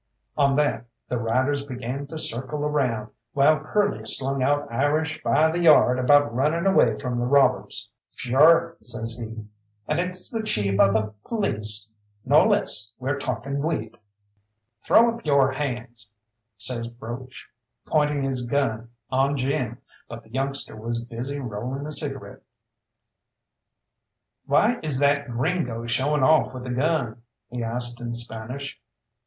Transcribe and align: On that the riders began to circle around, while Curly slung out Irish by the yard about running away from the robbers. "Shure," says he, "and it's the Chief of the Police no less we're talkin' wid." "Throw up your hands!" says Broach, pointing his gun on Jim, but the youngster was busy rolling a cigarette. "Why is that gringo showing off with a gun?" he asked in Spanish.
On 0.35 0.55
that 0.55 0.87
the 1.09 1.19
riders 1.19 1.61
began 1.61 2.07
to 2.07 2.17
circle 2.17 2.63
around, 2.65 3.11
while 3.33 3.59
Curly 3.59 4.03
slung 4.07 4.41
out 4.41 4.67
Irish 4.71 5.21
by 5.21 5.51
the 5.51 5.61
yard 5.61 5.99
about 5.99 6.33
running 6.33 6.65
away 6.65 6.97
from 6.97 7.19
the 7.19 7.27
robbers. 7.27 7.87
"Shure," 8.15 8.77
says 8.81 9.15
he, 9.17 9.45
"and 9.87 9.99
it's 9.99 10.31
the 10.31 10.41
Chief 10.41 10.79
of 10.79 10.95
the 10.95 11.13
Police 11.23 11.87
no 12.25 12.43
less 12.43 12.95
we're 12.97 13.19
talkin' 13.19 13.61
wid." 13.61 13.95
"Throw 14.87 15.07
up 15.13 15.23
your 15.23 15.51
hands!" 15.51 16.09
says 16.57 16.87
Broach, 16.87 17.47
pointing 17.85 18.23
his 18.23 18.41
gun 18.41 18.89
on 19.11 19.37
Jim, 19.37 19.77
but 20.09 20.23
the 20.23 20.31
youngster 20.31 20.75
was 20.75 20.99
busy 20.99 21.37
rolling 21.39 21.85
a 21.85 21.91
cigarette. 21.91 22.41
"Why 24.47 24.79
is 24.81 24.97
that 24.97 25.29
gringo 25.29 25.85
showing 25.85 26.23
off 26.23 26.55
with 26.55 26.65
a 26.65 26.71
gun?" 26.71 27.21
he 27.51 27.61
asked 27.63 28.01
in 28.01 28.15
Spanish. 28.15 28.81